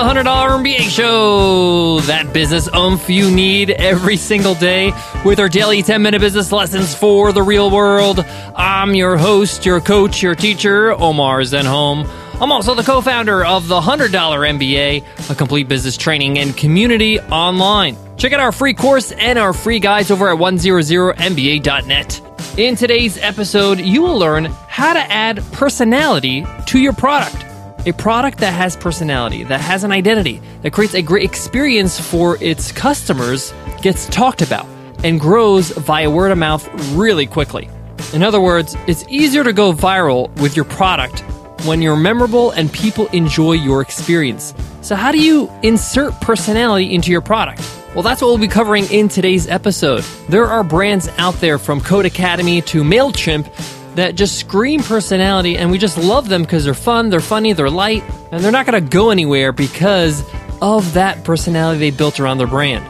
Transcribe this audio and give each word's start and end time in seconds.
the 0.00 0.06
$100 0.06 0.24
MBA 0.24 0.88
show. 0.88 2.00
That 2.00 2.32
business 2.32 2.70
oomph 2.74 3.10
you 3.10 3.30
need 3.30 3.70
every 3.70 4.16
single 4.16 4.54
day 4.54 4.94
with 5.26 5.38
our 5.38 5.50
daily 5.50 5.82
10 5.82 6.00
minute 6.00 6.22
business 6.22 6.52
lessons 6.52 6.94
for 6.94 7.34
the 7.34 7.42
real 7.42 7.70
world. 7.70 8.20
I'm 8.56 8.94
your 8.94 9.18
host, 9.18 9.66
your 9.66 9.82
coach, 9.82 10.22
your 10.22 10.34
teacher, 10.34 10.92
Omar 10.92 11.40
Zenhom. 11.40 12.08
I'm 12.40 12.50
also 12.50 12.74
the 12.74 12.82
co 12.82 13.02
founder 13.02 13.44
of 13.44 13.68
the 13.68 13.78
$100 13.78 14.08
MBA, 14.08 15.30
a 15.30 15.34
complete 15.34 15.68
business 15.68 15.98
training 15.98 16.38
and 16.38 16.56
community 16.56 17.20
online. 17.20 17.98
Check 18.16 18.32
out 18.32 18.40
our 18.40 18.52
free 18.52 18.72
course 18.72 19.12
and 19.12 19.38
our 19.38 19.52
free 19.52 19.80
guides 19.80 20.10
over 20.10 20.30
at 20.30 20.38
100mba.net. 20.38 22.58
In 22.58 22.74
today's 22.74 23.18
episode, 23.18 23.78
you 23.78 24.00
will 24.00 24.18
learn 24.18 24.46
how 24.46 24.94
to 24.94 25.00
add 25.00 25.44
personality 25.52 26.46
to 26.68 26.78
your 26.78 26.94
product. 26.94 27.49
A 27.86 27.92
product 27.92 28.38
that 28.38 28.52
has 28.52 28.76
personality, 28.76 29.42
that 29.44 29.60
has 29.62 29.84
an 29.84 29.90
identity, 29.90 30.42
that 30.60 30.72
creates 30.74 30.92
a 30.92 31.00
great 31.00 31.24
experience 31.24 31.98
for 31.98 32.36
its 32.42 32.72
customers, 32.72 33.54
gets 33.80 34.06
talked 34.08 34.42
about 34.42 34.66
and 35.02 35.18
grows 35.18 35.70
via 35.70 36.10
word 36.10 36.30
of 36.30 36.36
mouth 36.36 36.68
really 36.92 37.24
quickly. 37.24 37.70
In 38.12 38.22
other 38.22 38.38
words, 38.38 38.76
it's 38.86 39.06
easier 39.08 39.42
to 39.44 39.54
go 39.54 39.72
viral 39.72 40.30
with 40.40 40.56
your 40.56 40.66
product 40.66 41.20
when 41.64 41.80
you're 41.80 41.96
memorable 41.96 42.50
and 42.50 42.70
people 42.70 43.06
enjoy 43.08 43.52
your 43.52 43.80
experience. 43.80 44.52
So, 44.82 44.94
how 44.94 45.10
do 45.10 45.18
you 45.18 45.50
insert 45.62 46.12
personality 46.20 46.94
into 46.94 47.10
your 47.10 47.22
product? 47.22 47.60
Well, 47.94 48.02
that's 48.02 48.20
what 48.20 48.28
we'll 48.28 48.38
be 48.38 48.48
covering 48.48 48.84
in 48.90 49.08
today's 49.08 49.48
episode. 49.48 50.04
There 50.28 50.44
are 50.44 50.62
brands 50.62 51.08
out 51.16 51.34
there 51.36 51.58
from 51.58 51.80
Codecademy 51.80 52.64
to 52.66 52.82
MailChimp 52.82 53.46
that 53.94 54.14
just 54.14 54.38
scream 54.38 54.82
personality, 54.82 55.56
and 55.56 55.70
we 55.70 55.78
just 55.78 55.98
love 55.98 56.28
them 56.28 56.42
because 56.42 56.64
they're 56.64 56.74
fun, 56.74 57.10
they're 57.10 57.20
funny, 57.20 57.52
they're 57.52 57.70
light, 57.70 58.02
and 58.30 58.42
they're 58.42 58.52
not 58.52 58.66
going 58.66 58.82
to 58.82 58.90
go 58.90 59.10
anywhere 59.10 59.52
because 59.52 60.22
of 60.62 60.94
that 60.94 61.24
personality 61.24 61.78
they 61.78 61.90
built 61.90 62.20
around 62.20 62.38
their 62.38 62.46
brand. 62.46 62.84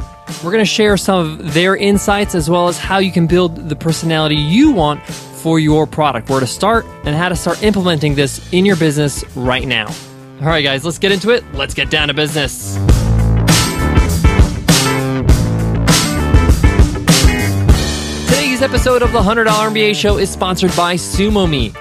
We're 0.45 0.53
going 0.53 0.65
to 0.65 0.71
share 0.71 0.97
some 0.97 1.19
of 1.19 1.55
their 1.55 1.77
insights 1.77 2.35
as 2.35 2.49
well 2.49 2.69
as 2.69 2.79
how 2.79 2.99
you 2.99 3.13
can 3.13 3.27
build 3.27 3.69
the 3.69 3.77
personality 3.77 4.37
you 4.37 4.71
want 4.71 5.03
for 5.05 5.59
your 5.59 5.87
product, 5.87 6.29
where 6.29 6.41
to 6.41 6.47
start, 6.47 6.85
and 7.05 7.17
how 7.17 7.29
to 7.29 7.37
start 7.37 7.63
implementing 7.63 8.15
this 8.15 8.53
in 8.53 8.65
your 8.67 8.77
business 8.77 9.25
right 9.37 9.67
now. 9.67 9.87
All 10.41 10.47
right, 10.47 10.63
guys, 10.63 10.85
let's 10.85 10.99
get 10.99 11.13
into 11.13 11.31
it. 11.31 11.45
Let's 11.55 11.75
get 11.75 11.91
down 11.91 12.09
to 12.09 12.15
business. 12.15 12.79
Today's 18.61 18.75
episode 18.75 19.01
of 19.01 19.13
the 19.13 19.21
$100 19.21 19.47
MBA 19.47 19.95
show 19.95 20.19
is 20.19 20.29
sponsored 20.29 20.77
by 20.77 20.95
SumoMe. 20.95 21.75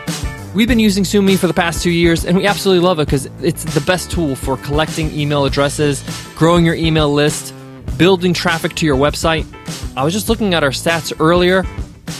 We've 0.55 0.69
been 0.69 0.79
using 0.79 1.03
SumoMe 1.03 1.37
for 1.37 1.47
the 1.47 1.53
past 1.53 1.83
two 1.83 1.91
years, 1.91 2.23
and 2.23 2.37
we 2.37 2.47
absolutely 2.47 2.85
love 2.85 2.99
it 2.99 3.07
because 3.07 3.25
it's 3.41 3.65
the 3.65 3.81
best 3.81 4.09
tool 4.09 4.33
for 4.33 4.55
collecting 4.55 5.11
email 5.11 5.43
addresses, 5.43 6.01
growing 6.37 6.63
your 6.63 6.75
email 6.75 7.11
list, 7.13 7.53
building 7.97 8.33
traffic 8.33 8.75
to 8.75 8.85
your 8.85 8.95
website. 8.95 9.45
I 9.97 10.05
was 10.05 10.13
just 10.13 10.29
looking 10.29 10.53
at 10.53 10.63
our 10.63 10.69
stats 10.69 11.11
earlier. 11.19 11.65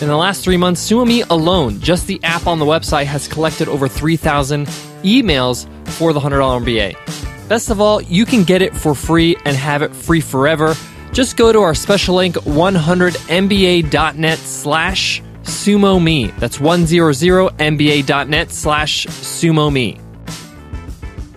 In 0.02 0.10
the 0.10 0.18
last 0.18 0.44
three 0.44 0.58
months, 0.58 0.86
SumoMe 0.92 1.26
alone, 1.30 1.80
just 1.80 2.06
the 2.08 2.22
app 2.26 2.46
on 2.46 2.60
the 2.60 2.66
website, 2.66 3.06
has 3.06 3.30
collected 3.30 3.70
over 3.70 3.88
3,000 3.88 4.68
emails 5.04 5.70
for 5.92 6.12
the 6.12 6.20
$100 6.20 6.66
MBA. 6.66 7.48
Best 7.48 7.70
of 7.70 7.80
all, 7.80 8.02
you 8.02 8.26
can 8.26 8.44
get 8.44 8.62
it 8.62 8.76
for 8.76 8.94
free 8.94 9.38
and 9.46 9.56
have 9.56 9.84
it 9.84 9.96
free 9.96 10.20
forever. 10.20 10.76
Just 11.12 11.38
go 11.38 11.52
to 11.52 11.60
our 11.60 11.74
special 11.74 12.16
link 12.16 12.36
100mba.net 12.36 14.40
slash 14.40 15.24
sumo 15.42 16.02
me. 16.02 16.28
That's 16.28 16.60
100mba.net 16.60 18.52
slash 18.52 19.08
sumo 19.08 19.74
me. 19.74 20.00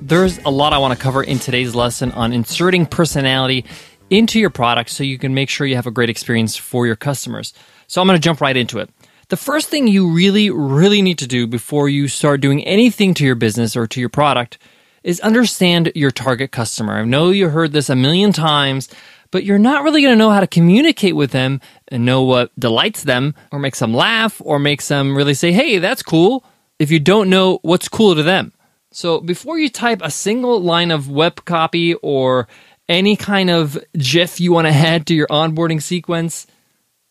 There's 0.00 0.38
a 0.38 0.50
lot 0.50 0.74
I 0.74 0.78
want 0.78 0.96
to 0.96 1.02
cover 1.02 1.22
in 1.22 1.38
today's 1.38 1.74
lesson 1.74 2.12
on 2.12 2.34
inserting 2.34 2.86
personality 2.86 3.64
into 4.10 4.38
your 4.38 4.50
product 4.50 4.90
so 4.90 5.04
you 5.04 5.18
can 5.18 5.32
make 5.32 5.48
sure 5.48 5.66
you 5.66 5.76
have 5.76 5.86
a 5.86 5.90
great 5.90 6.10
experience 6.10 6.54
for 6.54 6.86
your 6.86 6.96
customers. 6.96 7.54
So 7.86 8.00
I'm 8.00 8.06
going 8.06 8.18
to 8.18 8.22
jump 8.22 8.42
right 8.42 8.56
into 8.56 8.78
it. 8.78 8.90
The 9.28 9.36
first 9.38 9.68
thing 9.68 9.86
you 9.86 10.10
really, 10.10 10.50
really 10.50 11.00
need 11.00 11.18
to 11.18 11.26
do 11.26 11.46
before 11.46 11.88
you 11.88 12.08
start 12.08 12.42
doing 12.42 12.62
anything 12.64 13.14
to 13.14 13.24
your 13.24 13.34
business 13.34 13.74
or 13.74 13.86
to 13.86 14.00
your 14.00 14.10
product 14.10 14.58
is 15.02 15.18
understand 15.20 15.90
your 15.94 16.10
target 16.10 16.52
customer. 16.52 16.98
I 16.98 17.04
know 17.04 17.30
you 17.30 17.48
heard 17.48 17.72
this 17.72 17.88
a 17.88 17.96
million 17.96 18.32
times, 18.32 18.90
but 19.32 19.42
you're 19.42 19.58
not 19.58 19.82
really 19.82 20.02
going 20.02 20.12
to 20.12 20.18
know 20.18 20.30
how 20.30 20.38
to 20.38 20.46
communicate 20.46 21.16
with 21.16 21.32
them 21.32 21.60
and 21.88 22.04
know 22.04 22.22
what 22.22 22.52
delights 22.60 23.02
them 23.02 23.34
or 23.50 23.58
makes 23.58 23.80
them 23.80 23.92
laugh 23.92 24.40
or 24.44 24.60
makes 24.60 24.86
them 24.86 25.16
really 25.16 25.34
say, 25.34 25.50
hey, 25.50 25.78
that's 25.78 26.02
cool, 26.02 26.44
if 26.78 26.92
you 26.92 27.00
don't 27.00 27.28
know 27.28 27.58
what's 27.62 27.88
cool 27.88 28.14
to 28.14 28.22
them. 28.22 28.52
So 28.92 29.20
before 29.20 29.58
you 29.58 29.68
type 29.68 30.00
a 30.02 30.10
single 30.10 30.60
line 30.60 30.90
of 30.90 31.08
web 31.10 31.44
copy 31.44 31.94
or 31.94 32.46
any 32.88 33.16
kind 33.16 33.50
of 33.50 33.82
GIF 33.96 34.38
you 34.38 34.52
want 34.52 34.68
to 34.68 34.74
add 34.74 35.06
to 35.06 35.14
your 35.14 35.26
onboarding 35.28 35.82
sequence, 35.82 36.46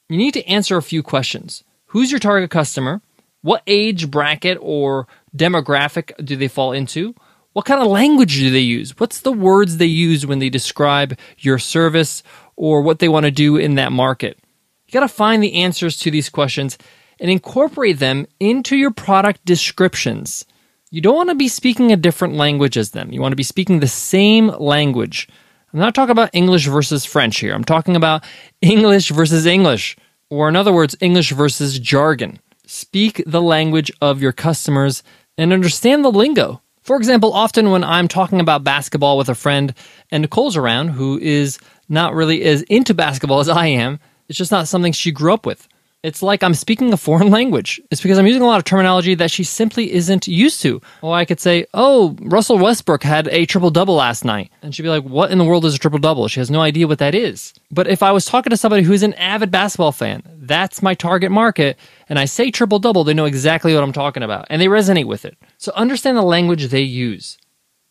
you 0.08 0.18
need 0.18 0.36
to 0.36 0.46
answer 0.48 0.78
a 0.78 0.84
few 0.84 1.02
questions. 1.02 1.64
Who's 1.88 2.12
your 2.12 2.20
target 2.20 2.52
customer? 2.52 3.02
What 3.42 3.64
age 3.66 4.12
bracket 4.12 4.60
or 4.62 5.08
demographic 5.36 6.24
do 6.24 6.36
they 6.36 6.48
fall 6.48 6.72
into? 6.72 7.16
What 7.54 7.66
kind 7.66 7.82
of 7.82 7.88
language 7.88 8.36
do 8.36 8.50
they 8.50 8.60
use? 8.60 8.98
What's 8.98 9.22
the 9.22 9.34
words 9.34 9.78
they 9.78 9.86
use 9.86 10.26
when 10.26 10.40
they 10.40 10.50
describe 10.50 11.18
your 11.38 11.60
service 11.60 12.24
or 12.56 12.82
what 12.82 13.00
they 13.00 13.10
want 13.10 13.26
to 13.26 13.32
do 13.32 13.58
in 13.58 13.76
that 13.76 13.92
market? 13.92 14.40
You 14.88 14.94
got 14.94 15.02
to 15.02 15.10
find 15.10 15.44
the 15.44 15.56
answers 15.56 15.98
to 16.00 16.12
these 16.12 16.30
questions 16.30 16.78
and 17.20 17.30
incorporate 17.30 18.00
them 18.00 18.26
into 18.40 18.78
your 18.78 18.92
product 18.92 19.44
descriptions. 19.46 20.46
You 20.92 21.02
don't 21.02 21.16
want 21.16 21.30
to 21.30 21.36
be 21.36 21.48
speaking 21.48 21.92
a 21.92 21.98
different 21.98 22.36
language 22.36 22.78
as 22.78 22.92
them. 22.92 23.12
You 23.12 23.22
want 23.22 23.34
to 23.34 23.38
be 23.38 23.44
speaking 23.44 23.80
the 23.80 23.88
same 23.88 24.48
language. 24.48 25.28
I'm 25.74 25.80
not 25.80 25.96
talking 25.96 26.12
about 26.12 26.32
English 26.34 26.68
versus 26.68 27.06
French 27.06 27.40
here. 27.40 27.54
I'm 27.54 27.64
talking 27.64 27.96
about 27.96 28.26
English 28.62 29.10
versus 29.10 29.46
English, 29.46 29.96
or 30.30 30.50
in 30.50 30.56
other 30.56 30.74
words, 30.74 30.96
English 31.00 31.32
versus 31.32 31.80
jargon. 31.80 32.40
Speak 32.66 33.24
the 33.26 33.42
language 33.42 33.92
of 34.02 34.22
your 34.22 34.34
customers 34.34 35.04
and 35.38 35.54
understand 35.54 36.04
the 36.04 36.12
lingo. 36.12 36.62
For 36.82 36.98
example, 36.98 37.34
often 37.34 37.70
when 37.70 37.84
I'm 37.84 38.08
talking 38.08 38.40
about 38.40 38.64
basketball 38.64 39.18
with 39.18 39.30
a 39.30 39.36
friend 39.36 39.74
and 40.10 40.22
Nicole's 40.22 40.58
around, 40.58 40.90
who 40.90 41.20
is 41.20 41.60
not 41.88 42.14
really 42.16 42.42
as 42.44 42.64
into 42.64 42.94
basketball 42.94 43.40
as 43.40 43.50
I 43.50 43.68
am, 43.68 44.00
it's 44.28 44.38
just 44.38 44.52
not 44.52 44.68
something 44.68 44.92
she 44.92 45.12
grew 45.12 45.34
up 45.34 45.46
with. 45.46 45.68
It's 46.04 46.24
like 46.24 46.42
I'm 46.42 46.56
speaking 46.56 46.92
a 46.94 46.98
foreign 46.98 47.30
language. 47.38 47.80
It's 47.92 48.02
because 48.02 48.18
I'm 48.18 48.26
using 48.26 48.42
a 48.42 48.48
lot 48.48 48.58
of 48.58 48.64
terminology 48.64 49.14
that 49.16 49.30
she 49.30 49.44
simply 49.44 49.94
isn't 49.94 50.28
used 50.28 50.62
to. 50.62 50.82
Or 51.02 51.16
I 51.16 51.26
could 51.26 51.40
say, 51.40 51.66
oh, 51.74 52.16
Russell 52.22 52.58
Westbrook 52.58 53.04
had 53.04 53.28
a 53.28 53.46
triple 53.46 53.70
double 53.70 53.96
last 53.96 54.26
night. 54.26 54.52
And 54.62 54.74
she'd 54.74 54.84
be 54.84 54.90
like, 54.90 55.04
what 55.04 55.32
in 55.32 55.38
the 55.38 55.46
world 55.46 55.66
is 55.66 55.76
a 55.76 55.78
triple 55.78 56.00
double? 56.00 56.28
She 56.28 56.40
has 56.40 56.50
no 56.50 56.62
idea 56.62 56.88
what 56.88 57.00
that 57.00 57.14
is. 57.14 57.54
But 57.70 57.88
if 57.88 58.02
I 58.02 58.12
was 58.12 58.26
talking 58.26 58.50
to 58.50 58.58
somebody 58.58 58.84
who's 58.84 59.04
an 59.04 59.14
avid 59.14 59.52
basketball 59.52 59.92
fan, 59.92 60.24
that's 60.40 60.82
my 60.82 60.96
target 60.96 61.32
market, 61.32 61.78
and 62.10 62.18
I 62.18 62.26
say 62.26 62.50
triple 62.52 62.80
double, 62.80 63.04
they 63.04 63.14
know 63.14 63.26
exactly 63.26 63.74
what 63.74 63.84
I'm 63.84 63.94
talking 63.94 64.24
about 64.24 64.48
and 64.50 64.62
they 64.62 64.68
resonate 64.68 65.06
with 65.06 65.24
it. 65.24 65.38
So 65.58 65.72
understand 65.76 66.18
the 66.18 66.24
language 66.24 66.68
they 66.68 66.82
use. 66.82 67.38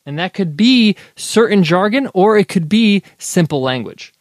And 0.05 0.19
that 0.19 0.35
could 0.35 0.57
be 0.57 0.97
certain 1.17 1.63
jargon 1.63 2.09
or 2.15 2.37
it 2.37 2.49
could 2.49 2.69
be 2.69 3.03
simple 3.19 3.63
language. 3.63 4.13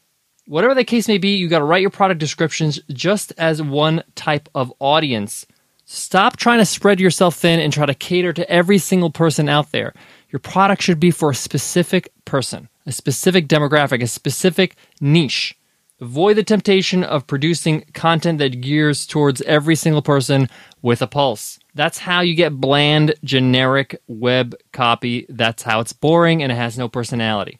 Whatever 0.49 0.73
the 0.73 0.83
case 0.83 1.07
may 1.07 1.19
be, 1.19 1.35
you 1.35 1.47
got 1.47 1.59
to 1.59 1.63
write 1.63 1.81
your 1.81 1.91
product 1.91 2.19
descriptions 2.19 2.79
just 2.91 3.31
as 3.37 3.61
one 3.61 4.01
type 4.15 4.49
of 4.55 4.73
audience. 4.79 5.45
Stop 5.85 6.37
trying 6.37 6.57
to 6.57 6.65
spread 6.65 6.99
yourself 6.99 7.35
thin 7.35 7.59
and 7.59 7.71
try 7.71 7.85
to 7.85 7.93
cater 7.93 8.33
to 8.33 8.49
every 8.49 8.79
single 8.79 9.11
person 9.11 9.47
out 9.47 9.71
there. 9.71 9.93
Your 10.31 10.39
product 10.39 10.81
should 10.81 10.99
be 10.99 11.11
for 11.11 11.29
a 11.29 11.35
specific 11.35 12.11
person, 12.25 12.67
a 12.87 12.91
specific 12.91 13.47
demographic, 13.47 14.01
a 14.01 14.07
specific 14.07 14.75
niche. 14.99 15.55
Avoid 16.01 16.37
the 16.37 16.43
temptation 16.43 17.03
of 17.03 17.27
producing 17.27 17.81
content 17.93 18.39
that 18.39 18.59
gears 18.59 19.05
towards 19.05 19.43
every 19.43 19.75
single 19.75 20.01
person 20.01 20.49
with 20.81 21.03
a 21.03 21.07
pulse. 21.07 21.59
That's 21.75 21.99
how 21.99 22.21
you 22.21 22.33
get 22.33 22.59
bland, 22.59 23.13
generic 23.23 24.01
web 24.07 24.55
copy. 24.71 25.27
That's 25.29 25.61
how 25.61 25.79
it's 25.79 25.93
boring 25.93 26.41
and 26.41 26.51
it 26.51 26.55
has 26.55 26.75
no 26.75 26.89
personality. 26.89 27.59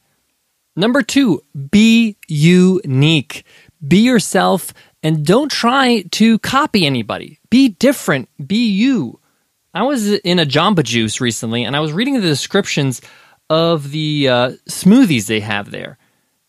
Number 0.80 1.02
two, 1.02 1.44
be 1.70 2.16
unique. 2.30 3.44
Be 3.86 3.98
yourself 3.98 4.74
and 5.04 5.26
don't 5.26 5.52
try 5.52 6.04
to 6.12 6.40
copy 6.40 6.86
anybody. 6.86 7.38
Be 7.50 7.68
different. 7.68 8.30
Be 8.48 8.70
you. 8.70 9.20
I 9.74 9.84
was 9.84 10.08
in 10.10 10.40
a 10.40 10.46
Jamba 10.46 10.86
Juice 10.86 11.20
recently 11.20 11.66
and 11.66 11.76
I 11.76 11.82
was 11.82 11.92
reading 11.92 12.14
the 12.14 12.22
descriptions 12.22 13.02
of 13.50 13.92
the 13.92 14.30
uh, 14.30 14.52
smoothies 14.70 15.26
they 15.26 15.42
have 15.42 15.70
there. 15.70 15.98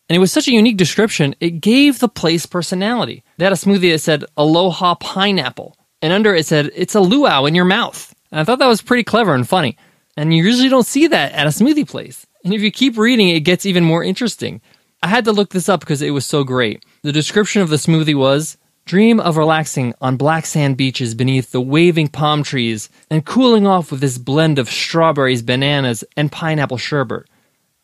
And 0.09 0.15
it 0.15 0.21
was 0.21 0.31
such 0.31 0.47
a 0.47 0.53
unique 0.53 0.77
description, 0.77 1.35
it 1.41 1.61
gave 1.61 1.99
the 1.99 2.09
place 2.09 2.47
personality. 2.47 3.25
They 3.37 3.47
had 3.47 3.53
a 3.53 3.57
smoothie 3.57 3.91
that 3.93 3.99
said 3.99 4.25
Aloha 4.37 4.95
Pineapple. 4.95 5.77
And 6.03 6.13
under 6.13 6.37
it 6.37 6.47
said, 6.47 6.71
It's 6.77 6.95
a 6.95 7.01
luau 7.01 7.47
in 7.47 7.57
your 7.57 7.65
mouth. 7.65 8.15
And 8.31 8.39
I 8.39 8.45
thought 8.45 8.61
that 8.61 8.69
was 8.69 8.81
pretty 8.81 9.03
clever 9.03 9.35
and 9.35 9.49
funny. 9.49 9.77
And 10.17 10.33
you 10.33 10.45
usually 10.45 10.69
don't 10.69 10.87
see 10.87 11.09
that 11.09 11.33
at 11.33 11.49
a 11.49 11.51
smoothie 11.51 11.89
place. 11.89 12.27
And 12.45 12.55
if 12.55 12.63
you 12.63 12.71
keep 12.71 12.97
reading, 12.97 13.29
it 13.29 13.41
gets 13.41 13.67
even 13.67 13.85
more 13.85 14.03
interesting. 14.03 14.61
I 15.03 15.09
had 15.09 15.25
to 15.27 15.33
look 15.33 15.51
this 15.51 15.69
up 15.69 15.81
because 15.81 16.03
it 16.03 16.11
was 16.11 16.27
so 16.27 16.45
great. 16.45 16.85
The 17.03 17.13
description 17.13 17.63
of 17.63 17.69
the 17.69 17.77
smoothie 17.77 18.15
was 18.15 18.57
Dream 18.87 19.21
of 19.21 19.37
relaxing 19.37 19.95
on 20.01 20.17
black 20.17 20.47
sand 20.47 20.77
beaches 20.77 21.15
beneath 21.15 21.53
the 21.53 21.61
waving 21.61 22.09
palm 22.09 22.43
trees 22.43 22.89
and 23.09 23.25
cooling 23.25 23.65
off 23.65 23.93
with 23.93 24.01
this 24.01 24.19
blend 24.19 24.59
of 24.59 24.69
strawberries, 24.69 25.43
bananas, 25.43 26.03
and 26.17 26.33
pineapple 26.33 26.77
sherbet. 26.77 27.27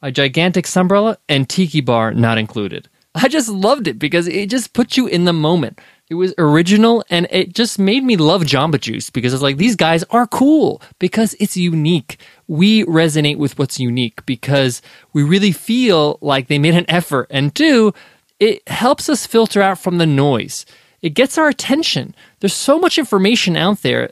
a 0.03 0.11
gigantic 0.11 0.67
umbrella, 0.75 1.17
and 1.29 1.49
tiki 1.49 1.81
bar 1.81 2.13
not 2.13 2.39
included. 2.39 2.89
I 3.23 3.29
just 3.29 3.49
loved 3.49 3.89
it 3.89 3.99
because 3.99 4.29
it 4.29 4.51
just 4.51 4.75
puts 4.75 4.97
you 4.97 5.07
in 5.07 5.25
the 5.25 5.33
moment. 5.33 5.81
It 6.09 6.15
was 6.15 6.35
original 6.39 7.03
and 7.11 7.27
it 7.31 7.55
just 7.55 7.79
made 7.79 8.05
me 8.05 8.17
love 8.17 8.43
Jamba 8.43 8.81
Juice 8.81 9.11
because 9.11 9.33
it's 9.33 9.43
like 9.43 9.57
these 9.57 9.75
guys 9.75 10.05
are 10.11 10.27
cool 10.27 10.83
because 10.99 11.35
it's 11.41 11.57
unique. 11.57 12.21
We 12.47 12.85
resonate 12.85 13.39
with 13.39 13.59
what's 13.59 13.81
unique 13.81 14.25
because 14.27 14.83
we 15.13 15.23
really 15.23 15.51
feel 15.51 16.19
like 16.21 16.47
they 16.47 16.59
made 16.59 16.75
an 16.75 16.89
effort. 16.89 17.27
And 17.31 17.55
two, 17.55 17.93
it 18.39 18.69
helps 18.69 19.09
us 19.09 19.27
filter 19.27 19.63
out 19.63 19.79
from 19.79 19.99
the 19.99 20.07
noise. 20.07 20.67
It 21.01 21.11
gets 21.11 21.39
our 21.39 21.49
attention. 21.49 22.15
There's 22.41 22.55
so 22.55 22.79
much 22.79 22.99
information 22.99 23.57
out 23.57 23.83
there 23.83 24.11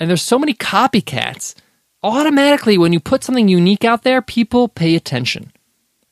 and 0.00 0.10
there's 0.10 0.22
so 0.22 0.38
many 0.38 0.52
copycats. 0.52 1.54
Automatically, 2.02 2.76
when 2.76 2.92
you 2.92 2.98
put 2.98 3.22
something 3.22 3.48
unique 3.48 3.84
out 3.84 4.02
there, 4.02 4.20
people 4.20 4.68
pay 4.68 4.96
attention. 4.96 5.52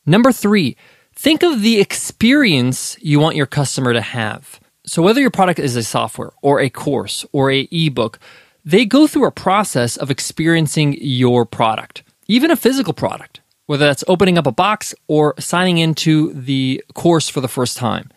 Number 0.07 0.31
three, 0.33 0.77
think 1.21 1.43
of 1.43 1.61
the 1.61 1.79
experience 1.79 2.97
you 3.03 3.21
want 3.21 3.37
your 3.37 3.45
customer 3.45 3.93
to 3.93 4.01
have. 4.01 4.59
So 4.87 5.03
whether 5.03 5.21
your 5.21 5.31
product 5.31 5.59
is 5.59 5.77
a 5.77 5.83
software 5.83 6.31
or 6.41 6.61
a 6.61 6.71
course 6.71 7.27
or 7.31 7.51
a 7.51 7.69
ebook, 7.71 8.19
they 8.65 8.87
go 8.87 9.07
through 9.07 9.27
a 9.27 9.31
process 9.31 9.99
of 9.99 10.11
experiencing 10.11 10.97
your 10.99 11.45
product, 11.45 12.03
even 12.27 12.51
a 12.51 12.57
physical 12.57 12.95
product, 12.95 13.43
whether 13.67 13.85
that's 13.85 14.03
opening 14.09 14.39
up 14.39 14.47
a 14.47 14.53
box 14.53 14.95
or 15.09 15.35
signing 15.39 15.77
into 15.77 16.33
the 16.33 16.83
course 16.95 17.29
for 17.29 17.43
the 17.43 17.49
first 17.49 17.77
time. 17.77 18.09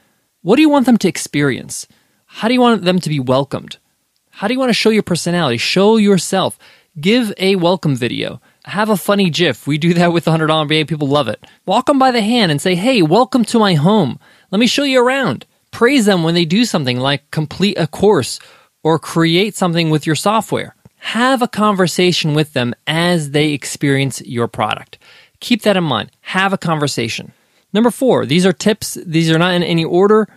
What 0.42 0.56
do 0.56 0.62
you 0.62 0.70
want 0.70 0.86
them 0.86 0.98
to 1.00 1.10
experience? 1.10 1.90
How 2.26 2.48
do 2.48 2.54
you 2.54 2.62
want 2.62 2.84
them 2.84 3.00
to 3.00 3.10
be 3.10 3.20
welcomed? 3.20 3.80
How 4.30 4.48
do 4.48 4.54
you 4.54 4.60
want 4.62 4.70
to 4.70 4.74
show 4.74 4.92
your 4.92 5.04
personality? 5.04 5.58
Show 5.58 5.98
yourself. 5.98 6.58
Give 6.98 7.34
a 7.38 7.58
welcome 7.58 7.98
video. 7.98 8.40
Have 8.66 8.90
a 8.90 8.96
funny 8.96 9.30
GIF. 9.30 9.68
We 9.68 9.78
do 9.78 9.94
that 9.96 10.14
with 10.14 10.24
the 10.24 10.32
$100 10.32 10.48
MBA. 10.48 10.88
People 10.88 11.10
love 11.10 11.28
it. 11.28 11.44
Walk 11.66 11.88
them 11.88 12.00
by 12.00 12.12
the 12.12 12.22
hand 12.22 12.50
and 12.50 12.62
say, 12.62 12.76
hey, 12.76 13.02
welcome 13.02 13.44
to 13.46 13.60
my 13.60 13.74
home. 13.74 14.20
Let 14.52 14.60
me 14.60 14.68
show 14.68 14.84
you 14.84 15.06
around. 15.06 15.46
Praise 15.72 16.06
them 16.06 16.24
when 16.24 16.34
they 16.34 16.46
do 16.46 16.64
something 16.64 16.98
like 16.98 17.30
complete 17.30 17.78
a 17.78 17.88
course 17.88 18.40
or 18.82 19.00
create 19.00 19.56
something 19.56 19.90
with 19.90 20.08
your 20.08 20.16
software. 20.16 20.76
Have 20.98 21.42
a 21.42 21.48
conversation 21.48 22.34
with 22.34 22.54
them 22.54 22.74
as 22.88 23.32
they 23.32 23.50
experience 23.50 24.22
your 24.22 24.48
product. 24.48 24.98
Keep 25.42 25.64
that 25.64 25.76
in 25.76 25.84
mind. 25.84 26.12
Have 26.22 26.54
a 26.54 26.58
conversation. 26.58 27.34
Number 27.74 27.92
four, 27.92 28.26
these 28.26 28.46
are 28.46 28.54
tips. 28.54 28.98
These 29.06 29.30
are 29.30 29.40
not 29.40 29.56
in 29.56 29.64
any 29.64 29.84
order, 29.84 30.30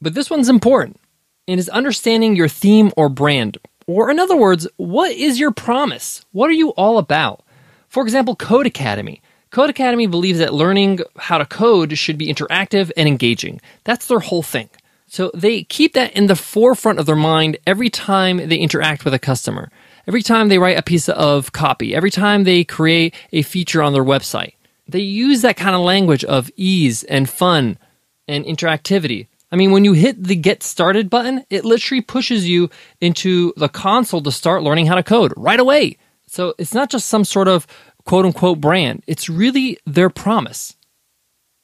but 0.00 0.14
this 0.14 0.30
one's 0.30 0.48
important. 0.48 0.98
It 1.46 1.60
is 1.60 1.68
understanding 1.68 2.34
your 2.34 2.48
theme 2.48 2.90
or 2.96 3.08
brand. 3.08 3.58
Or, 3.86 4.10
in 4.10 4.18
other 4.18 4.36
words, 4.36 4.66
what 4.76 5.12
is 5.12 5.38
your 5.38 5.52
promise? 5.52 6.24
What 6.32 6.50
are 6.50 6.54
you 6.54 6.70
all 6.70 6.98
about? 6.98 7.44
For 7.88 8.02
example, 8.02 8.36
Codecademy. 8.36 9.20
Code 9.50 9.70
Academy 9.70 10.06
believes 10.06 10.40
that 10.40 10.52
learning 10.52 11.00
how 11.16 11.38
to 11.38 11.46
code 11.46 11.96
should 11.96 12.18
be 12.18 12.32
interactive 12.32 12.90
and 12.98 13.08
engaging. 13.08 13.62
That's 13.84 14.06
their 14.06 14.18
whole 14.18 14.42
thing. 14.42 14.68
So 15.06 15.30
they 15.32 15.62
keep 15.62 15.94
that 15.94 16.12
in 16.12 16.26
the 16.26 16.36
forefront 16.36 16.98
of 16.98 17.06
their 17.06 17.16
mind 17.16 17.56
every 17.66 17.88
time 17.88 18.36
they 18.36 18.58
interact 18.58 19.06
with 19.06 19.14
a 19.14 19.18
customer, 19.18 19.70
every 20.06 20.22
time 20.22 20.48
they 20.48 20.58
write 20.58 20.78
a 20.78 20.82
piece 20.82 21.08
of 21.08 21.52
copy, 21.52 21.94
every 21.94 22.10
time 22.10 22.44
they 22.44 22.62
create 22.62 23.14
a 23.32 23.40
feature 23.40 23.82
on 23.82 23.94
their 23.94 24.04
website. 24.04 24.52
They 24.86 25.00
use 25.00 25.40
that 25.40 25.56
kind 25.56 25.74
of 25.74 25.80
language 25.80 26.24
of 26.24 26.50
ease 26.56 27.04
and 27.04 27.28
fun 27.28 27.78
and 28.26 28.44
interactivity. 28.44 29.28
I 29.50 29.56
mean, 29.56 29.70
when 29.70 29.86
you 29.86 29.94
hit 29.94 30.22
the 30.22 30.36
get 30.36 30.62
started 30.62 31.08
button, 31.08 31.44
it 31.48 31.64
literally 31.64 32.02
pushes 32.02 32.46
you 32.46 32.68
into 33.00 33.54
the 33.56 33.70
console 33.70 34.20
to 34.22 34.30
start 34.30 34.62
learning 34.62 34.86
how 34.86 34.96
to 34.96 35.02
code 35.02 35.32
right 35.38 35.58
away. 35.58 35.96
So 36.28 36.54
it's 36.58 36.74
not 36.74 36.90
just 36.90 37.08
some 37.08 37.24
sort 37.24 37.48
of 37.48 37.66
quote 38.04 38.24
unquote 38.24 38.60
brand. 38.60 39.02
It's 39.06 39.28
really 39.28 39.78
their 39.86 40.10
promise. 40.10 40.76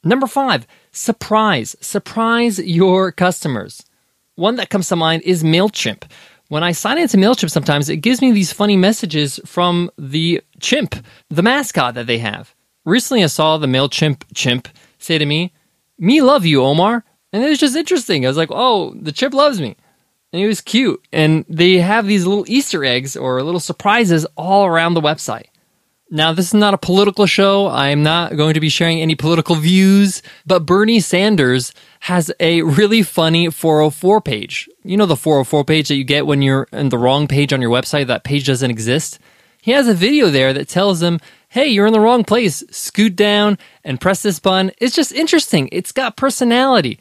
Number 0.02 0.26
five, 0.26 0.66
surprise. 0.92 1.76
Surprise 1.80 2.58
your 2.58 3.10
customers. 3.12 3.84
One 4.34 4.56
that 4.56 4.70
comes 4.70 4.88
to 4.88 4.96
mind 4.96 5.22
is 5.22 5.42
MailChimp. 5.42 6.04
When 6.48 6.62
I 6.62 6.72
sign 6.72 6.98
into 6.98 7.16
MailChimp 7.16 7.50
sometimes, 7.50 7.88
it 7.88 7.98
gives 7.98 8.20
me 8.20 8.32
these 8.32 8.52
funny 8.52 8.76
messages 8.76 9.40
from 9.46 9.90
the 9.96 10.42
chimp, 10.60 10.94
the 11.30 11.42
mascot 11.42 11.94
that 11.94 12.06
they 12.06 12.18
have. 12.18 12.54
Recently, 12.84 13.24
I 13.24 13.28
saw 13.28 13.56
the 13.56 13.66
MailChimp 13.66 14.24
chimp 14.34 14.68
say 14.98 15.16
to 15.16 15.24
me, 15.24 15.52
Me 15.98 16.20
love 16.20 16.44
you, 16.44 16.62
Omar. 16.62 17.04
And 17.32 17.42
it 17.42 17.48
was 17.48 17.58
just 17.58 17.74
interesting. 17.74 18.24
I 18.24 18.28
was 18.28 18.36
like, 18.36 18.50
oh, 18.52 18.94
the 18.94 19.10
chimp 19.10 19.34
loves 19.34 19.60
me. 19.60 19.76
And 20.34 20.40
he 20.40 20.48
was 20.48 20.60
cute. 20.60 21.00
And 21.12 21.44
they 21.48 21.74
have 21.74 22.08
these 22.08 22.26
little 22.26 22.44
Easter 22.48 22.84
eggs 22.84 23.14
or 23.14 23.40
little 23.40 23.60
surprises 23.60 24.26
all 24.36 24.66
around 24.66 24.94
the 24.94 25.00
website. 25.00 25.46
Now, 26.10 26.32
this 26.32 26.48
is 26.48 26.54
not 26.54 26.74
a 26.74 26.78
political 26.78 27.26
show. 27.26 27.68
I'm 27.68 28.02
not 28.02 28.36
going 28.36 28.54
to 28.54 28.60
be 28.60 28.68
sharing 28.68 29.00
any 29.00 29.14
political 29.14 29.54
views, 29.54 30.22
but 30.44 30.66
Bernie 30.66 30.98
Sanders 30.98 31.72
has 32.00 32.32
a 32.40 32.62
really 32.62 33.04
funny 33.04 33.48
404 33.48 34.20
page. 34.22 34.68
You 34.82 34.96
know, 34.96 35.06
the 35.06 35.14
404 35.14 35.64
page 35.64 35.86
that 35.86 35.94
you 35.94 36.02
get 36.02 36.26
when 36.26 36.42
you're 36.42 36.66
in 36.72 36.88
the 36.88 36.98
wrong 36.98 37.28
page 37.28 37.52
on 37.52 37.62
your 37.62 37.70
website, 37.70 38.08
that 38.08 38.24
page 38.24 38.44
doesn't 38.44 38.72
exist. 38.72 39.20
He 39.62 39.70
has 39.70 39.86
a 39.86 39.94
video 39.94 40.30
there 40.30 40.52
that 40.52 40.66
tells 40.66 40.98
them, 40.98 41.20
hey, 41.48 41.68
you're 41.68 41.86
in 41.86 41.92
the 41.92 42.00
wrong 42.00 42.24
place. 42.24 42.64
Scoot 42.72 43.14
down 43.14 43.56
and 43.84 44.00
press 44.00 44.20
this 44.22 44.40
button. 44.40 44.72
It's 44.78 44.96
just 44.96 45.12
interesting. 45.12 45.68
It's 45.70 45.92
got 45.92 46.16
personality. 46.16 46.98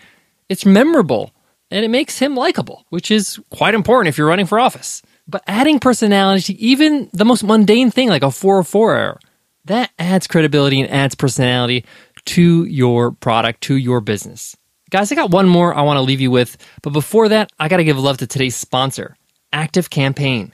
It's 0.50 0.68
memorable 0.68 1.34
and 1.74 1.84
it 1.84 1.90
makes 1.90 2.20
him 2.20 2.36
likable, 2.36 2.86
which 2.90 3.10
is 3.10 3.40
quite 3.50 3.74
important 3.74 4.10
if 4.10 4.18
you're 4.18 4.28
running 4.28 4.46
for 4.46 4.60
office. 4.60 5.02
But 5.28 5.44
adding 5.48 5.80
personality 5.80 6.54
to 6.54 6.60
even 6.62 7.10
the 7.14 7.26
most 7.26 7.44
mundane 7.44 7.90
thing 7.90 8.10
like 8.10 8.22
a 8.22 8.30
404 8.30 8.96
error, 8.96 9.20
that 9.66 9.90
adds 9.98 10.28
credibility 10.28 10.80
and 10.80 10.92
adds 10.92 11.16
personality 11.16 11.84
to 12.26 12.66
your 12.66 13.12
product, 13.12 13.62
to 13.62 13.76
your 13.76 14.02
business. 14.02 14.56
Guys, 14.92 15.12
I 15.12 15.16
got 15.16 15.32
one 15.32 15.50
more 15.50 15.74
I 15.74 15.82
want 15.82 15.98
to 15.98 16.02
leave 16.02 16.22
you 16.22 16.30
with, 16.30 16.58
but 16.84 16.92
before 16.92 17.30
that, 17.30 17.52
I 17.60 17.70
got 17.70 17.78
to 17.78 17.84
give 17.84 17.98
love 17.98 18.18
to 18.18 18.28
today's 18.28 18.56
sponsor, 18.56 19.18
Active 19.52 19.90
Campaign. 19.90 20.54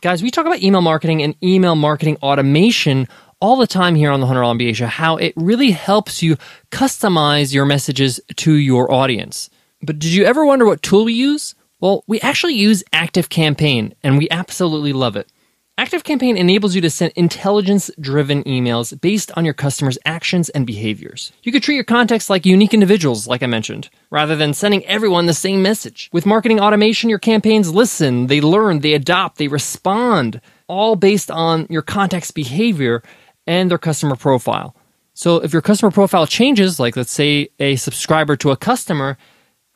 Guys, 0.00 0.24
we 0.24 0.30
talk 0.32 0.46
about 0.46 0.62
email 0.62 0.82
marketing 0.82 1.22
and 1.22 1.36
email 1.40 1.76
marketing 1.76 2.16
automation 2.20 3.06
all 3.40 3.56
the 3.56 3.66
time 3.68 3.94
here 3.94 4.10
on 4.10 4.18
the 4.18 4.26
$100 4.26 4.58
MBA 4.58 4.74
show, 4.74 4.86
how 4.86 5.18
it 5.18 5.34
really 5.36 5.70
helps 5.70 6.20
you 6.20 6.36
customize 6.72 7.54
your 7.54 7.64
messages 7.64 8.20
to 8.36 8.54
your 8.54 8.90
audience. 8.92 9.50
But 9.82 9.98
did 9.98 10.12
you 10.12 10.24
ever 10.24 10.44
wonder 10.44 10.66
what 10.66 10.82
tool 10.82 11.04
we 11.04 11.12
use? 11.12 11.54
Well, 11.80 12.02
we 12.06 12.20
actually 12.20 12.54
use 12.54 12.82
Active 12.92 13.28
Campaign, 13.28 13.94
and 14.02 14.18
we 14.18 14.28
absolutely 14.30 14.92
love 14.92 15.16
it. 15.16 15.30
Active 15.78 16.02
Campaign 16.02 16.36
enables 16.36 16.74
you 16.74 16.80
to 16.80 16.90
send 16.90 17.12
intelligence 17.14 17.88
driven 18.00 18.42
emails 18.42 19.00
based 19.00 19.30
on 19.36 19.44
your 19.44 19.54
customers' 19.54 19.96
actions 20.04 20.48
and 20.48 20.66
behaviors. 20.66 21.30
You 21.44 21.52
could 21.52 21.62
treat 21.62 21.76
your 21.76 21.84
contacts 21.84 22.28
like 22.28 22.44
unique 22.44 22.74
individuals, 22.74 23.28
like 23.28 23.44
I 23.44 23.46
mentioned, 23.46 23.88
rather 24.10 24.34
than 24.34 24.54
sending 24.54 24.84
everyone 24.86 25.26
the 25.26 25.34
same 25.34 25.62
message. 25.62 26.10
With 26.12 26.26
marketing 26.26 26.58
automation, 26.58 27.08
your 27.08 27.20
campaigns 27.20 27.72
listen, 27.72 28.26
they 28.26 28.40
learn, 28.40 28.80
they 28.80 28.94
adopt, 28.94 29.38
they 29.38 29.46
respond, 29.46 30.40
all 30.66 30.96
based 30.96 31.30
on 31.30 31.68
your 31.70 31.82
contact's 31.82 32.32
behavior 32.32 33.04
and 33.46 33.70
their 33.70 33.78
customer 33.78 34.16
profile. 34.16 34.74
So 35.14 35.36
if 35.36 35.52
your 35.52 35.62
customer 35.62 35.92
profile 35.92 36.26
changes, 36.26 36.80
like 36.80 36.96
let's 36.96 37.12
say 37.12 37.50
a 37.60 37.76
subscriber 37.76 38.34
to 38.36 38.50
a 38.50 38.56
customer, 38.56 39.16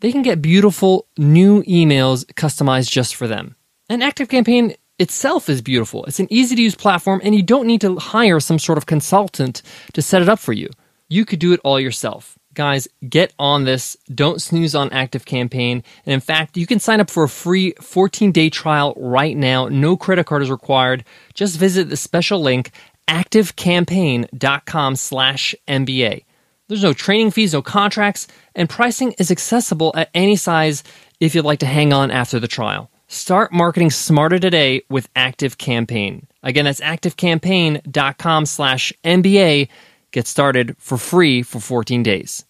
they 0.02 0.12
can 0.12 0.22
get 0.22 0.42
beautiful 0.42 1.06
new 1.16 1.62
emails 1.62 2.24
customized 2.34 2.90
just 2.90 3.14
for 3.14 3.28
them. 3.28 3.54
And 3.88 4.02
ActiveCampaign 4.02 4.74
itself 4.98 5.48
is 5.48 5.62
beautiful. 5.62 6.04
It's 6.06 6.18
an 6.18 6.26
easy 6.28 6.56
to 6.56 6.62
use 6.62 6.74
platform, 6.74 7.20
and 7.22 7.34
you 7.34 7.42
don't 7.42 7.68
need 7.68 7.80
to 7.82 7.96
hire 7.98 8.40
some 8.40 8.58
sort 8.58 8.78
of 8.78 8.86
consultant 8.86 9.62
to 9.92 10.02
set 10.02 10.20
it 10.20 10.28
up 10.28 10.40
for 10.40 10.52
you. 10.52 10.68
You 11.08 11.24
could 11.24 11.38
do 11.38 11.52
it 11.52 11.60
all 11.62 11.78
yourself. 11.78 12.36
Guys, 12.52 12.88
get 13.08 13.32
on 13.38 13.64
this. 13.64 13.96
Don't 14.12 14.42
snooze 14.42 14.74
on 14.74 14.90
ActiveCampaign. 14.90 15.84
And 16.04 16.12
in 16.12 16.20
fact, 16.20 16.56
you 16.56 16.66
can 16.66 16.80
sign 16.80 17.00
up 17.00 17.08
for 17.08 17.22
a 17.22 17.28
free 17.28 17.72
14 17.80 18.32
day 18.32 18.50
trial 18.50 18.94
right 18.96 19.36
now. 19.36 19.68
No 19.68 19.96
credit 19.96 20.26
card 20.26 20.42
is 20.42 20.50
required. 20.50 21.04
Just 21.32 21.56
visit 21.58 21.88
the 21.88 21.96
special 21.96 22.40
link 22.40 22.72
activecampaign.com 23.08 24.96
slash 24.96 25.54
MBA. 25.68 26.24
There's 26.68 26.82
no 26.82 26.92
training 26.92 27.32
fees, 27.32 27.52
no 27.52 27.62
contracts, 27.62 28.28
and 28.54 28.68
pricing 28.68 29.12
is 29.18 29.30
accessible 29.30 29.92
at 29.96 30.10
any 30.14 30.36
size 30.36 30.82
if 31.20 31.34
you'd 31.34 31.44
like 31.44 31.58
to 31.60 31.66
hang 31.66 31.92
on 31.92 32.10
after 32.10 32.38
the 32.38 32.48
trial. 32.48 32.90
Start 33.08 33.52
marketing 33.52 33.90
smarter 33.90 34.38
today 34.38 34.82
with 34.88 35.08
Active 35.14 35.58
Campaign. 35.58 36.26
Again, 36.42 36.64
that's 36.64 36.80
activecampaign.com 36.80 38.46
slash 38.46 38.92
MBA. 39.04 39.68
Get 40.12 40.26
started 40.26 40.76
for 40.78 40.96
free 40.96 41.42
for 41.42 41.60
14 41.60 42.02
days. 42.02 42.44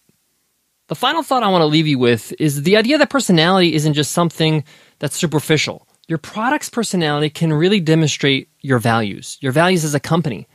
The 0.87 0.95
final 0.95 1.23
thought 1.23 1.43
I 1.43 1.49
want 1.49 1.63
to 1.63 1.65
leave 1.65 1.87
you 1.87 1.99
with 1.99 2.33
is 2.39 2.63
the 2.63 2.77
idea 2.77 2.97
that 2.97 3.09
personality 3.09 3.73
isn't 3.73 3.93
just 3.93 4.11
something 4.11 4.63
that's 4.99 5.17
superficial. 5.17 5.87
Your 6.07 6.17
product's 6.17 6.69
personality 6.69 7.29
can 7.29 7.51
really 7.51 7.79
demonstrate 7.79 8.47
your 8.61 8.79
values, 8.79 9.37
your 9.41 9.51
values 9.51 9.83
as 9.83 9.95
a 9.95 9.99
company, 9.99 10.47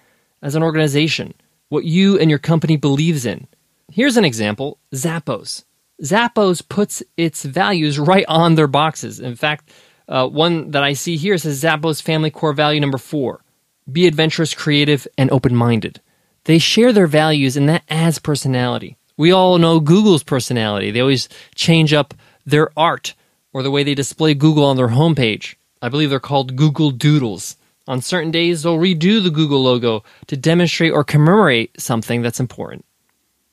as 0.43 0.55
an 0.55 0.63
organization, 0.63 1.35
what 1.69 1.85
you 1.85 2.19
and 2.19 2.31
your 2.31 2.39
company 2.39 2.77
believes 2.77 3.27
in. 3.27 3.47
Here's 3.91 4.17
an 4.17 4.25
example 4.25 4.79
Zappos. 4.95 5.65
Zappos 6.03 6.67
puts 6.69 7.03
its 7.17 7.45
values 7.45 7.99
right 7.99 8.25
on 8.29 8.55
their 8.55 8.67
boxes. 8.67 9.19
In 9.21 9.35
fact, 9.35 9.71
uh, 10.09 10.27
one 10.27 10.71
that 10.71 10.83
I 10.83 10.93
see 10.93 11.17
here 11.17 11.37
says 11.39 11.63
Zappos 11.63 12.01
family 12.03 12.31
core 12.31 12.53
value 12.53 12.81
number 12.81 12.99
four 12.99 13.43
be 13.91 14.07
adventurous, 14.07 14.53
creative, 14.53 15.09
and 15.17 15.31
open 15.31 15.57
minded. 15.57 16.01
They 16.45 16.59
share 16.59 16.93
their 16.93 17.07
values 17.07 17.57
and 17.57 17.69
that 17.69 17.85
adds 17.89 18.19
personality. 18.19 18.97
We 19.17 19.33
all 19.33 19.59
know 19.59 19.81
Google's 19.81 20.23
personality. 20.23 20.91
They 20.91 21.01
always 21.01 21.29
change 21.55 21.93
up 21.93 22.15
their 22.47 22.71
art 22.79 23.15
or 23.53 23.63
the 23.63 23.71
way 23.71 23.83
they 23.83 23.95
display 23.95 24.35
Google 24.35 24.65
on 24.65 24.77
their 24.77 24.89
homepage. 24.89 25.57
I 25.83 25.89
believe 25.89 26.11
they're 26.11 26.21
called 26.21 26.57
Google 26.57 26.91
Doodles. 26.91 27.57
On 27.89 28.03
certain 28.03 28.31
days, 28.31 28.63
they'll 28.63 28.77
redo 28.77 29.23
the 29.23 29.31
Google 29.31 29.63
logo 29.63 30.05
to 30.27 30.37
demonstrate 30.37 30.93
or 30.93 31.03
commemorate 31.03 31.81
something 31.81 32.21
that's 32.21 32.39
important. 32.39 32.85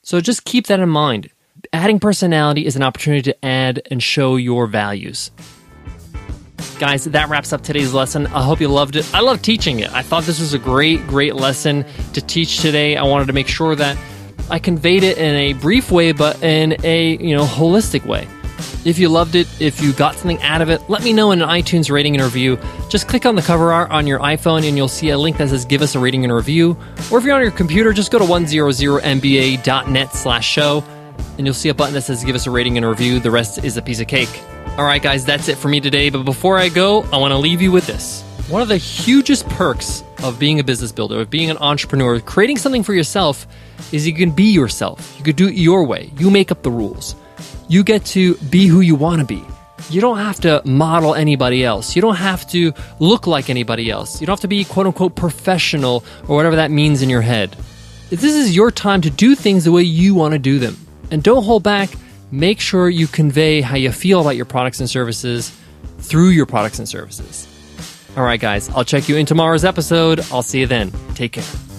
So 0.03 0.19
just 0.19 0.43
keep 0.43 0.67
that 0.67 0.81
in 0.81 0.89
mind. 0.89 1.29
Adding 1.71 2.01
personality 2.01 2.65
is 2.65 2.75
an 2.75 2.83
opportunity 2.83 3.21
to 3.31 3.45
add 3.45 3.81
and 3.89 4.03
show 4.03 4.35
your 4.35 4.67
values. 4.67 5.31
Guys, 6.79 7.05
that 7.05 7.29
wraps 7.29 7.53
up 7.53 7.61
today's 7.61 7.93
lesson. 7.93 8.27
I 8.27 8.43
hope 8.43 8.59
you 8.59 8.67
loved 8.67 8.97
it. 8.97 9.09
I 9.15 9.21
love 9.21 9.41
teaching 9.41 9.79
it. 9.79 9.91
I 9.93 10.01
thought 10.01 10.25
this 10.25 10.41
was 10.41 10.53
a 10.53 10.59
great, 10.59 11.07
great 11.07 11.35
lesson 11.35 11.85
to 12.11 12.19
teach 12.19 12.59
today. 12.59 12.97
I 12.97 13.03
wanted 13.03 13.27
to 13.27 13.33
make 13.33 13.47
sure 13.47 13.73
that 13.77 13.97
I 14.51 14.59
conveyed 14.59 15.03
it 15.03 15.17
in 15.17 15.33
a 15.33 15.53
brief 15.53 15.91
way, 15.91 16.11
but 16.11 16.43
in 16.43 16.75
a 16.83 17.15
you 17.23 17.35
know 17.37 17.45
holistic 17.45 18.05
way. 18.05 18.27
If 18.85 18.99
you 18.99 19.09
loved 19.09 19.33
it, 19.33 19.47
if 19.59 19.81
you 19.81 19.93
got 19.93 20.13
something 20.13 20.39
out 20.43 20.61
of 20.61 20.69
it, 20.69 20.87
let 20.91 21.03
me 21.03 21.11
know 21.11 21.31
in 21.31 21.41
an 21.41 21.49
iTunes 21.49 21.89
rating 21.89 22.13
and 22.13 22.23
review. 22.23 22.59
Just 22.87 23.07
click 23.07 23.25
on 23.25 23.33
the 23.33 23.41
cover 23.41 23.73
art 23.73 23.89
on 23.89 24.05
your 24.05 24.19
iPhone 24.19 24.63
and 24.63 24.77
you'll 24.77 24.87
see 24.87 25.09
a 25.09 25.17
link 25.17 25.37
that 25.37 25.49
says 25.49 25.65
give 25.65 25.81
us 25.81 25.95
a 25.95 25.99
rating 25.99 26.23
and 26.23 26.31
review. 26.31 26.77
Or 27.11 27.17
if 27.17 27.25
you're 27.25 27.33
on 27.33 27.41
your 27.41 27.49
computer, 27.49 27.93
just 27.93 28.11
go 28.11 28.19
to 28.19 28.25
100mba.net 28.25 30.13
slash 30.13 30.47
show 30.47 30.83
and 31.37 31.47
you'll 31.47 31.55
see 31.55 31.69
a 31.69 31.73
button 31.73 31.95
that 31.95 32.03
says 32.03 32.23
give 32.23 32.35
us 32.35 32.45
a 32.45 32.51
rating 32.51 32.77
and 32.77 32.85
review. 32.85 33.19
The 33.19 33.31
rest 33.31 33.63
is 33.63 33.75
a 33.75 33.81
piece 33.81 33.99
of 33.99 34.07
cake. 34.07 34.29
All 34.77 34.85
right, 34.85 35.01
guys, 35.01 35.25
that's 35.25 35.47
it 35.47 35.57
for 35.57 35.67
me 35.67 35.81
today. 35.81 36.11
But 36.11 36.23
before 36.23 36.59
I 36.59 36.69
go, 36.69 37.01
I 37.11 37.17
want 37.17 37.31
to 37.31 37.39
leave 37.39 37.63
you 37.63 37.71
with 37.71 37.87
this. 37.87 38.21
One 38.49 38.61
of 38.61 38.67
the 38.67 38.77
hugest 38.77 39.49
perks 39.49 40.03
of 40.21 40.37
being 40.37 40.59
a 40.59 40.63
business 40.63 40.91
builder, 40.91 41.21
of 41.21 41.31
being 41.31 41.49
an 41.49 41.57
entrepreneur, 41.57 42.19
creating 42.19 42.59
something 42.59 42.83
for 42.83 42.93
yourself, 42.93 43.47
is 43.91 44.05
you 44.05 44.13
can 44.13 44.29
be 44.29 44.51
yourself. 44.51 45.15
You 45.17 45.23
can 45.23 45.35
do 45.35 45.47
it 45.47 45.55
your 45.55 45.83
way. 45.85 46.11
You 46.17 46.29
make 46.29 46.51
up 46.51 46.61
the 46.61 46.69
rules. 46.69 47.15
You 47.67 47.83
get 47.83 48.05
to 48.05 48.35
be 48.35 48.67
who 48.67 48.81
you 48.81 48.95
want 48.95 49.19
to 49.21 49.25
be. 49.25 49.43
You 49.89 50.01
don't 50.01 50.17
have 50.17 50.39
to 50.41 50.61
model 50.65 51.15
anybody 51.15 51.63
else. 51.63 51.95
You 51.95 52.01
don't 52.01 52.15
have 52.15 52.47
to 52.49 52.73
look 52.99 53.27
like 53.27 53.49
anybody 53.49 53.89
else. 53.91 54.21
You 54.21 54.27
don't 54.27 54.33
have 54.33 54.41
to 54.41 54.47
be 54.47 54.63
quote 54.63 54.87
unquote 54.87 55.15
professional 55.15 56.03
or 56.27 56.35
whatever 56.35 56.57
that 56.57 56.71
means 56.71 57.01
in 57.01 57.09
your 57.09 57.21
head. 57.21 57.55
This 58.09 58.23
is 58.23 58.55
your 58.55 58.71
time 58.71 59.01
to 59.01 59.09
do 59.09 59.35
things 59.35 59.63
the 59.63 59.71
way 59.71 59.83
you 59.83 60.15
want 60.15 60.33
to 60.33 60.39
do 60.39 60.59
them. 60.59 60.77
And 61.11 61.21
don't 61.21 61.43
hold 61.43 61.63
back 61.63 61.89
make 62.31 62.59
sure 62.59 62.89
you 62.89 63.07
convey 63.07 63.61
how 63.61 63.75
you 63.75 63.91
feel 63.91 64.21
about 64.21 64.35
your 64.35 64.45
products 64.45 64.79
and 64.79 64.89
services 64.89 65.51
through 65.99 66.29
your 66.29 66.45
products 66.45 66.79
and 66.79 66.87
services. 66.87 67.47
All 68.17 68.23
right, 68.23 68.39
guys, 68.39 68.69
I'll 68.69 68.85
check 68.85 69.09
you 69.09 69.17
in 69.17 69.25
tomorrow's 69.25 69.65
episode. 69.65 70.19
I'll 70.31 70.43
see 70.43 70.61
you 70.61 70.67
then. 70.67 70.91
Take 71.15 71.33
care. 71.33 71.74